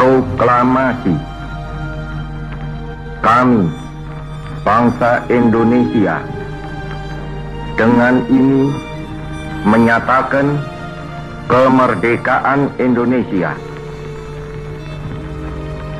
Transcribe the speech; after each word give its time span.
Proklamasi 0.00 1.12
Kami, 3.20 3.68
bangsa 4.64 5.20
Indonesia, 5.28 6.24
dengan 7.76 8.24
ini 8.32 8.72
menyatakan 9.68 10.56
kemerdekaan 11.52 12.72
Indonesia. 12.80 13.52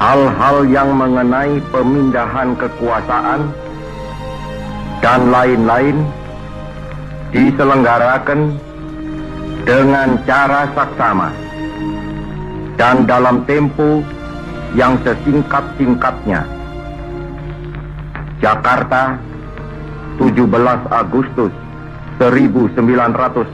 Hal-hal 0.01 0.65
yang 0.73 0.97
mengenai 0.97 1.61
pemindahan 1.69 2.57
kekuasaan 2.57 3.53
dan 5.05 5.29
lain-lain 5.29 6.09
diselenggarakan 7.37 8.57
dengan 9.69 10.17
cara 10.25 10.73
saksama 10.73 11.50
dan 12.81 13.05
dalam 13.05 13.45
tempo 13.45 14.01
yang 14.73 14.97
sesingkat-singkatnya. 15.05 16.49
Jakarta, 18.41 19.21
17 20.17 20.89
Agustus 20.89 21.53
1945 22.17 23.53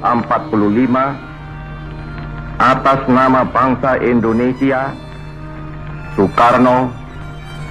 atas 2.62 3.00
nama 3.10 3.42
bangsa 3.42 3.98
Indonesia 3.98 4.94
Soekarno 6.14 6.94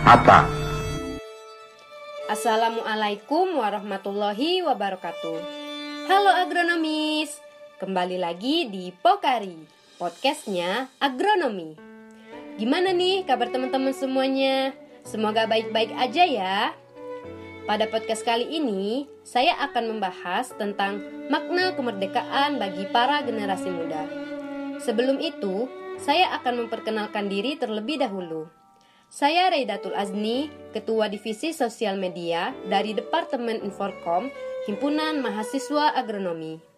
Hatta. 0.04 0.44
Assalamualaikum 2.28 3.64
warahmatullahi 3.64 4.60
wabarakatuh. 4.60 5.40
Halo 6.12 6.32
agronomis, 6.36 7.40
kembali 7.80 8.20
lagi 8.20 8.68
di 8.68 8.92
Pokari, 8.92 9.85
podcastnya 9.96 10.92
agronomi. 11.00 11.80
Gimana 12.60 12.92
nih 12.92 13.24
kabar 13.24 13.48
teman-teman 13.48 13.96
semuanya? 13.96 14.76
Semoga 15.08 15.48
baik-baik 15.48 15.96
aja 15.96 16.24
ya. 16.28 16.58
Pada 17.66 17.88
podcast 17.90 18.22
kali 18.28 18.46
ini, 18.46 19.10
saya 19.26 19.58
akan 19.58 19.98
membahas 19.98 20.54
tentang 20.54 21.02
makna 21.32 21.74
kemerdekaan 21.74 22.62
bagi 22.62 22.86
para 22.92 23.24
generasi 23.26 23.72
muda. 23.72 24.06
Sebelum 24.84 25.18
itu, 25.24 25.66
saya 25.98 26.36
akan 26.38 26.68
memperkenalkan 26.68 27.32
diri 27.32 27.58
terlebih 27.58 28.04
dahulu. 28.04 28.52
Saya 29.08 29.48
Reidatul 29.48 29.96
Azni, 29.96 30.52
Ketua 30.76 31.08
Divisi 31.08 31.56
Sosial 31.56 31.96
Media 31.96 32.52
dari 32.68 32.92
Departemen 32.92 33.64
Inforkom, 33.64 34.28
Himpunan 34.68 35.24
Mahasiswa 35.24 35.96
Agronomi. 35.96 36.75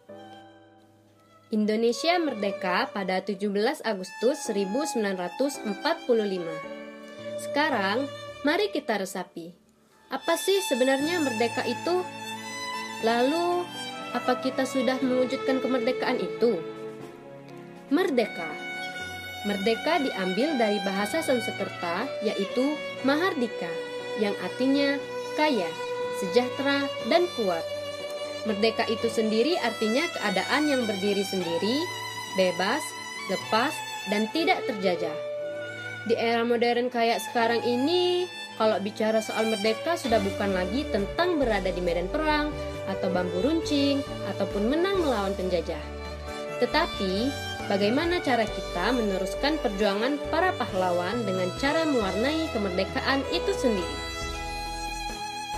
Indonesia 1.47 2.19
merdeka 2.19 2.91
pada 2.91 3.23
17 3.23 3.83
Agustus 3.87 4.37
1945. 4.51 5.63
Sekarang, 7.39 8.03
mari 8.43 8.67
kita 8.71 8.99
resapi 8.99 9.67
apa 10.07 10.39
sih 10.39 10.63
sebenarnya 10.63 11.19
merdeka 11.19 11.67
itu? 11.67 11.99
Lalu, 13.03 13.67
apa 14.15 14.39
kita 14.39 14.63
sudah 14.63 14.95
mewujudkan 15.03 15.59
kemerdekaan 15.59 16.15
itu? 16.23 16.63
Merdeka 17.91 18.47
Merdeka 19.43 19.99
diambil 19.99 20.55
dari 20.55 20.79
bahasa 20.83 21.19
Sanskerta 21.19 22.07
yaitu 22.23 22.75
Mahardika 23.03 23.71
yang 24.23 24.33
artinya 24.43 24.95
kaya, 25.35 25.67
sejahtera, 26.23 26.87
dan 27.11 27.27
kuat. 27.35 27.63
Merdeka 28.45 28.85
itu 28.91 29.09
sendiri 29.09 29.57
artinya 29.63 30.05
keadaan 30.13 30.69
yang 30.69 30.85
berdiri 30.85 31.25
sendiri, 31.25 31.77
bebas, 32.37 32.83
lepas, 33.31 33.73
dan 34.11 34.29
tidak 34.35 34.61
terjajah. 34.69 35.15
Di 36.07 36.15
era 36.15 36.45
modern 36.47 36.87
kayak 36.87 37.19
sekarang 37.19 37.59
ini, 37.67 38.29
kalau 38.55 38.79
bicara 38.79 39.19
soal 39.19 39.51
merdeka 39.51 39.99
sudah 39.99 40.17
bukan 40.23 40.55
lagi 40.55 40.87
tentang 40.89 41.37
berada 41.37 41.67
di 41.69 41.81
medan 41.83 42.07
perang 42.07 42.49
atau 42.87 43.11
bambu 43.11 43.43
runcing 43.43 43.99
ataupun 44.33 44.71
menang 44.71 45.03
melawan 45.03 45.35
penjajah. 45.35 45.81
Tetapi, 46.63 47.29
bagaimana 47.69 48.23
cara 48.23 48.47
kita 48.47 48.95
meneruskan 48.95 49.59
perjuangan 49.61 50.17
para 50.33 50.55
pahlawan 50.55 51.21
dengan 51.27 51.51
cara 51.61 51.85
mewarnai 51.85 52.49
kemerdekaan 52.55 53.21
itu 53.29 53.51
sendiri? 53.53 53.97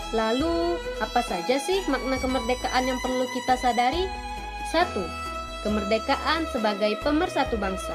Lalu, 0.09 0.79
apa 0.99 1.21
saja 1.21 1.61
sih 1.61 1.85
makna 1.85 2.17
kemerdekaan 2.17 2.85
yang 2.89 2.97
perlu 3.01 3.29
kita 3.29 3.53
sadari? 3.61 4.09
Satu, 4.73 5.05
Kemerdekaan 5.59 6.47
sebagai 6.55 6.95
pemersatu 7.03 7.59
bangsa. 7.59 7.91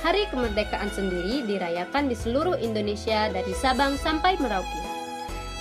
Hari 0.00 0.24
kemerdekaan 0.32 0.88
sendiri 0.88 1.44
dirayakan 1.44 2.08
di 2.08 2.16
seluruh 2.16 2.56
Indonesia 2.56 3.28
dari 3.28 3.52
Sabang 3.52 4.00
sampai 4.00 4.40
Merauke. 4.40 4.80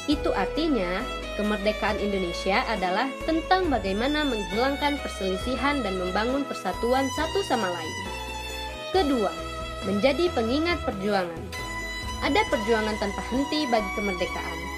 Itu 0.07 0.31
artinya, 0.31 1.03
kemerdekaan 1.35 1.99
Indonesia 1.99 2.63
adalah 2.71 3.11
tentang 3.27 3.67
bagaimana 3.67 4.23
menghilangkan 4.23 4.95
perselisihan 5.03 5.83
dan 5.83 5.99
membangun 5.99 6.47
persatuan 6.47 7.03
satu 7.19 7.39
sama 7.51 7.67
lain. 7.67 7.95
Kedua, 8.95 9.31
menjadi 9.83 10.31
pengingat 10.31 10.79
perjuangan. 10.87 11.43
Ada 12.23 12.47
perjuangan 12.47 12.95
tanpa 12.95 13.21
henti 13.27 13.67
bagi 13.67 13.91
kemerdekaan. 13.99 14.68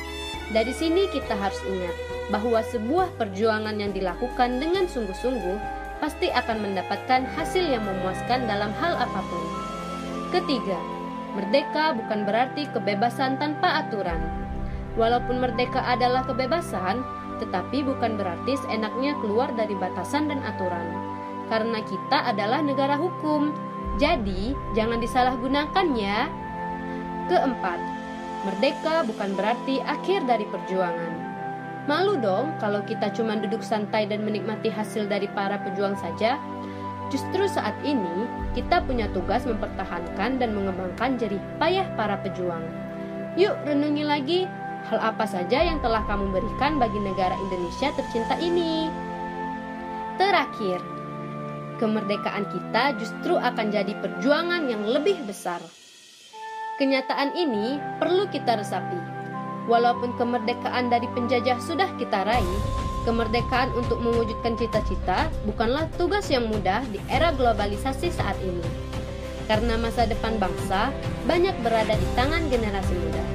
Dari 0.52 0.76
sini 0.76 1.08
kita 1.08 1.32
harus 1.40 1.60
ingat 1.64 1.96
bahwa 2.28 2.60
sebuah 2.60 3.16
perjuangan 3.16 3.76
yang 3.80 3.96
dilakukan 3.96 4.60
dengan 4.60 4.84
sungguh-sungguh 4.84 5.58
pasti 6.04 6.28
akan 6.28 6.60
mendapatkan 6.60 7.24
hasil 7.40 7.72
yang 7.72 7.88
memuaskan 7.88 8.52
dalam 8.52 8.76
hal 8.76 9.00
apa 9.00 9.22
pun. 9.32 9.44
Ketiga, 10.36 10.76
merdeka 11.40 11.96
bukan 11.96 12.28
berarti 12.28 12.68
kebebasan 12.76 13.40
tanpa 13.40 13.88
aturan. 13.88 14.20
Walaupun 15.00 15.40
merdeka 15.40 15.80
adalah 15.88 16.28
kebebasan, 16.28 17.00
tetapi 17.40 17.88
bukan 17.88 18.20
berarti 18.20 18.60
seenaknya 18.68 19.16
keluar 19.24 19.56
dari 19.56 19.72
batasan 19.80 20.28
dan 20.28 20.44
aturan. 20.44 20.84
Karena 21.48 21.80
kita 21.84 22.28
adalah 22.28 22.60
negara 22.60 23.00
hukum, 23.00 23.56
jadi 24.00 24.52
jangan 24.76 25.00
disalahgunakan 25.00 25.88
ya. 25.96 26.28
Keempat, 27.32 27.80
merdeka 28.48 29.06
bukan 29.06 29.38
berarti 29.38 29.82
akhir 29.86 30.26
dari 30.26 30.46
perjuangan. 30.50 31.14
Malu 31.90 32.22
dong 32.22 32.54
kalau 32.62 32.86
kita 32.86 33.10
cuma 33.14 33.38
duduk 33.38 33.66
santai 33.66 34.06
dan 34.06 34.22
menikmati 34.22 34.70
hasil 34.70 35.10
dari 35.10 35.26
para 35.34 35.58
pejuang 35.62 35.98
saja. 35.98 36.38
Justru 37.12 37.44
saat 37.50 37.76
ini 37.84 38.30
kita 38.56 38.86
punya 38.88 39.10
tugas 39.12 39.44
mempertahankan 39.44 40.40
dan 40.40 40.56
mengembangkan 40.56 41.20
jerih 41.20 41.42
payah 41.60 41.84
para 42.00 42.16
pejuang. 42.22 42.64
Yuk 43.36 43.58
renungi 43.68 44.04
lagi 44.06 44.40
hal 44.88 45.00
apa 45.02 45.28
saja 45.28 45.62
yang 45.62 45.84
telah 45.84 46.02
kamu 46.08 46.32
berikan 46.32 46.80
bagi 46.80 46.98
negara 47.02 47.36
Indonesia 47.36 47.92
tercinta 47.98 48.40
ini. 48.40 48.88
Terakhir, 50.16 50.80
kemerdekaan 51.82 52.46
kita 52.48 52.94
justru 53.02 53.36
akan 53.36 53.68
jadi 53.74 53.94
perjuangan 54.00 54.70
yang 54.70 54.86
lebih 54.86 55.18
besar. 55.26 55.60
Kenyataan 56.82 57.38
ini 57.38 57.78
perlu 58.02 58.26
kita 58.34 58.58
resapi 58.58 58.98
Walaupun 59.70 60.18
kemerdekaan 60.18 60.90
dari 60.90 61.06
penjajah 61.14 61.62
sudah 61.62 61.86
kita 62.02 62.26
raih, 62.26 62.60
kemerdekaan 63.06 63.70
untuk 63.78 64.02
mewujudkan 64.02 64.58
cita-cita 64.58 65.30
bukanlah 65.46 65.86
tugas 66.02 66.26
yang 66.34 66.50
mudah 66.50 66.82
di 66.90 66.98
era 67.06 67.30
globalisasi 67.38 68.10
saat 68.10 68.34
ini. 68.42 68.66
Karena 69.46 69.78
masa 69.78 70.10
depan 70.10 70.42
bangsa 70.42 70.90
banyak 71.30 71.54
berada 71.62 71.94
di 71.94 72.08
tangan 72.18 72.50
generasi 72.50 72.98
muda. 72.98 73.26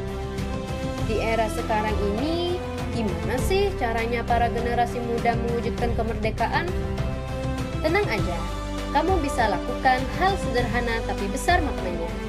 Di 1.07 1.23
era 1.23 1.47
sekarang 1.47 1.95
ini, 2.19 2.59
gimana 2.99 3.39
sih 3.47 3.71
caranya 3.79 4.27
para 4.27 4.51
generasi 4.51 4.99
muda 5.07 5.39
mewujudkan 5.47 5.95
kemerdekaan? 5.95 6.67
Tenang 7.79 8.11
aja, 8.11 8.39
kamu 8.91 9.15
bisa 9.23 9.55
lakukan 9.55 10.03
hal 10.19 10.35
sederhana 10.35 10.99
tapi 11.07 11.31
besar 11.31 11.63
maknanya. 11.63 12.26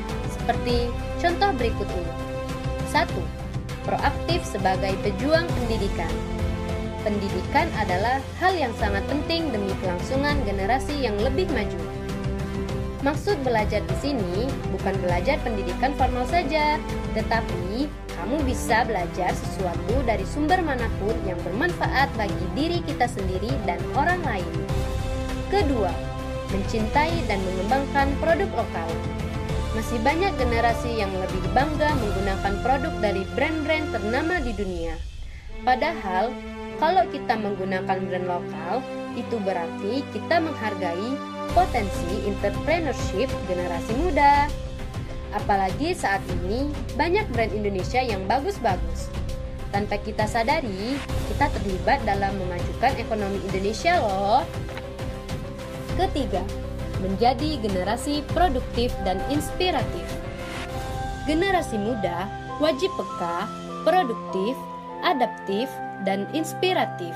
Seperti 0.48 0.88
contoh 1.20 1.52
berikut 1.60 1.92
ini. 1.92 2.14
1 2.96 3.04
proaktif 3.84 4.48
sebagai 4.48 4.96
pejuang 5.04 5.44
pendidikan. 5.44 6.08
Pendidikan 7.04 7.68
adalah 7.76 8.24
hal 8.40 8.56
yang 8.56 8.72
sangat 8.80 9.04
penting 9.12 9.52
demi 9.52 9.76
kelangsungan 9.84 10.40
generasi 10.48 10.96
yang 11.04 11.20
lebih 11.20 11.52
maju. 11.52 11.84
Maksud 13.04 13.44
belajar 13.44 13.84
di 13.84 13.96
sini 14.00 14.48
bukan 14.72 14.96
belajar 15.04 15.36
pendidikan 15.44 15.92
formal 16.00 16.24
saja, 16.32 16.80
tetapi 17.12 17.92
kamu 18.16 18.40
bisa 18.48 18.88
belajar 18.88 19.36
sesuatu 19.36 20.00
dari 20.08 20.24
sumber 20.24 20.64
mana 20.64 20.88
pun 21.04 21.16
yang 21.28 21.40
bermanfaat 21.44 22.08
bagi 22.16 22.48
diri 22.56 22.80
kita 22.88 23.08
sendiri 23.12 23.52
dan 23.68 23.84
orang 24.00 24.24
lain. 24.24 24.54
Kedua, 25.52 25.92
mencintai 26.56 27.28
dan 27.28 27.40
mengembangkan 27.44 28.16
produk 28.24 28.48
lokal. 28.64 28.90
Masih 29.78 30.02
banyak 30.02 30.34
generasi 30.42 30.90
yang 30.98 31.14
lebih 31.14 31.38
bangga 31.54 31.94
menggunakan 32.02 32.54
produk 32.66 32.94
dari 32.98 33.22
brand-brand 33.38 33.94
ternama 33.94 34.42
di 34.42 34.50
dunia. 34.58 34.98
Padahal, 35.62 36.34
kalau 36.82 37.06
kita 37.14 37.38
menggunakan 37.38 37.98
brand 38.10 38.26
lokal, 38.26 38.82
itu 39.14 39.38
berarti 39.38 40.02
kita 40.18 40.42
menghargai 40.42 41.14
potensi 41.54 42.26
entrepreneurship 42.26 43.30
generasi 43.46 43.94
muda. 44.02 44.50
Apalagi 45.38 45.94
saat 45.94 46.26
ini 46.42 46.74
banyak 46.98 47.30
brand 47.30 47.54
Indonesia 47.54 48.02
yang 48.02 48.26
bagus-bagus. 48.26 49.14
Tanpa 49.70 50.02
kita 50.02 50.26
sadari, 50.26 50.98
kita 51.30 51.54
terlibat 51.54 52.02
dalam 52.02 52.34
memajukan 52.42 52.98
ekonomi 52.98 53.38
Indonesia 53.54 54.02
loh. 54.02 54.42
Ketiga, 56.02 56.42
menjadi 57.04 57.62
generasi 57.62 58.26
produktif 58.34 58.94
dan 59.06 59.22
inspiratif. 59.30 60.06
Generasi 61.30 61.78
muda 61.78 62.26
wajib 62.58 62.90
peka, 62.98 63.46
produktif, 63.86 64.56
adaptif, 65.06 65.70
dan 66.06 66.26
inspiratif. 66.34 67.14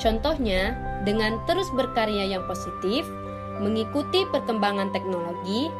Contohnya, 0.00 0.74
dengan 1.06 1.38
terus 1.46 1.68
berkarya 1.70 2.26
yang 2.26 2.42
positif, 2.50 3.06
mengikuti 3.62 4.26
perkembangan 4.32 4.90
teknologi, 4.90 5.70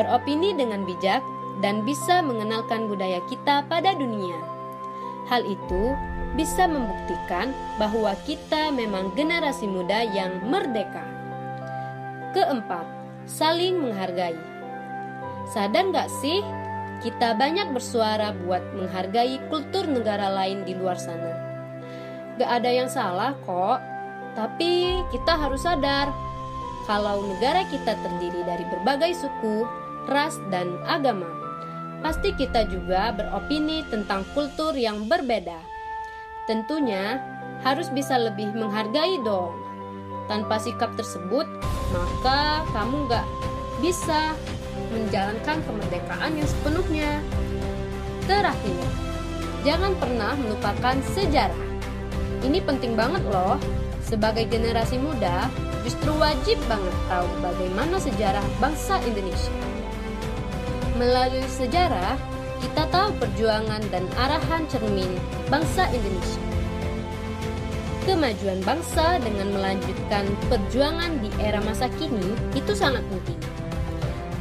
beropini 0.00 0.56
dengan 0.56 0.86
bijak, 0.88 1.20
dan 1.60 1.84
bisa 1.84 2.24
mengenalkan 2.24 2.88
budaya 2.88 3.20
kita 3.28 3.66
pada 3.68 3.92
dunia. 3.92 4.38
Hal 5.28 5.44
itu 5.44 5.92
bisa 6.38 6.64
membuktikan 6.64 7.52
bahwa 7.76 8.16
kita 8.24 8.72
memang 8.72 9.12
generasi 9.18 9.66
muda 9.66 10.06
yang 10.08 10.40
merdeka. 10.46 11.09
Keempat, 12.30 12.86
saling 13.26 13.82
menghargai. 13.82 14.38
Sadar 15.50 15.90
nggak 15.90 16.06
sih, 16.22 16.38
kita 17.02 17.34
banyak 17.34 17.74
bersuara 17.74 18.30
buat 18.46 18.62
menghargai 18.76 19.42
kultur 19.50 19.88
negara 19.90 20.30
lain 20.30 20.62
di 20.62 20.78
luar 20.78 20.94
sana. 20.94 21.32
Gak 22.38 22.50
ada 22.62 22.70
yang 22.70 22.86
salah 22.86 23.34
kok, 23.42 23.82
tapi 24.38 25.02
kita 25.10 25.36
harus 25.36 25.66
sadar 25.66 26.14
kalau 26.88 27.20
negara 27.34 27.66
kita 27.68 27.98
terdiri 27.98 28.46
dari 28.46 28.64
berbagai 28.68 29.12
suku, 29.12 29.66
ras, 30.08 30.38
dan 30.48 30.78
agama. 30.88 31.28
Pasti 32.00 32.32
kita 32.32 32.64
juga 32.64 33.12
beropini 33.12 33.84
tentang 33.92 34.24
kultur 34.32 34.72
yang 34.72 35.04
berbeda. 35.04 35.60
Tentunya 36.48 37.20
harus 37.60 37.92
bisa 37.92 38.16
lebih 38.16 38.56
menghargai 38.56 39.20
dong. 39.20 39.59
Tanpa 40.30 40.62
sikap 40.62 40.94
tersebut, 40.94 41.42
maka 41.90 42.62
kamu 42.70 43.10
gak 43.10 43.26
bisa 43.82 44.38
menjalankan 44.94 45.58
kemerdekaan 45.66 46.38
yang 46.38 46.46
sepenuhnya. 46.46 47.18
Terakhir, 48.30 48.78
jangan 49.66 49.90
pernah 49.98 50.38
melupakan 50.38 50.94
sejarah. 51.18 51.66
Ini 52.46 52.62
penting 52.62 52.94
banget 52.94 53.26
loh. 53.26 53.58
Sebagai 54.06 54.46
generasi 54.46 55.02
muda, 55.02 55.50
justru 55.82 56.14
wajib 56.14 56.62
banget 56.70 56.94
tahu 57.10 57.26
bagaimana 57.42 57.98
sejarah 57.98 58.46
bangsa 58.62 59.02
Indonesia. 59.02 59.54
Melalui 60.94 61.42
sejarah, 61.50 62.14
kita 62.62 62.86
tahu 62.94 63.18
perjuangan 63.18 63.82
dan 63.90 64.06
arahan 64.14 64.62
cermin 64.70 65.10
bangsa 65.50 65.90
Indonesia. 65.90 66.49
Kemajuan 68.08 68.64
bangsa 68.64 69.20
dengan 69.20 69.52
melanjutkan 69.52 70.24
perjuangan 70.48 71.20
di 71.20 71.28
era 71.36 71.60
masa 71.60 71.86
kini 72.00 72.32
itu 72.56 72.72
sangat 72.72 73.04
penting. 73.12 73.40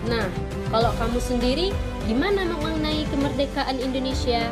Nah, 0.08 0.32
kalau 0.72 0.96
kamu 0.96 1.20
sendiri 1.20 1.68
gimana 2.08 2.48
mengenai 2.48 3.04
kemerdekaan 3.12 3.78
Indonesia? 3.84 4.48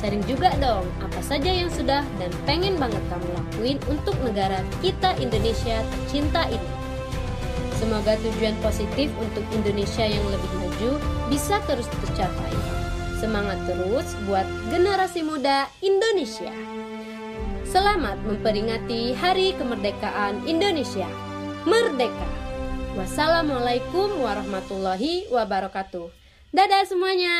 Sharing 0.00 0.24
juga 0.24 0.50
dong 0.58 0.88
apa 1.04 1.20
saja 1.20 1.50
yang 1.52 1.68
sudah 1.68 2.02
dan 2.16 2.30
pengen 2.48 2.74
banget 2.80 3.02
kamu 3.12 3.28
lakuin 3.36 3.78
untuk 3.86 4.16
negara 4.24 4.64
kita 4.80 5.12
Indonesia 5.20 5.82
tercinta 5.84 6.48
ini. 6.48 6.70
Semoga 7.76 8.16
tujuan 8.20 8.56
positif 8.60 9.08
untuk 9.20 9.44
Indonesia 9.56 10.04
yang 10.04 10.24
lebih 10.28 10.52
maju 10.60 10.90
bisa 11.32 11.60
terus 11.64 11.88
tercapai. 11.88 12.52
Semangat 13.20 13.60
terus 13.68 14.08
buat 14.24 14.44
generasi 14.72 15.24
muda 15.24 15.68
Indonesia. 15.84 16.79
Selamat 17.70 18.18
memperingati 18.26 19.14
Hari 19.14 19.54
Kemerdekaan 19.54 20.42
Indonesia. 20.42 21.06
Merdeka! 21.62 22.26
Wassalamualaikum 22.98 24.18
warahmatullahi 24.18 25.30
wabarakatuh. 25.30 26.10
Dadah 26.50 26.82
semuanya. 26.90 27.38